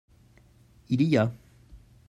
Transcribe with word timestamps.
Il 0.89 1.03
y 1.03 1.15
a. 1.15 1.31